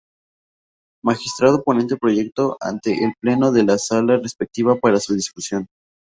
[1.03, 5.67] Magistrado ponente proyecto ante el Pleno de la Sala respectiva para su discusión.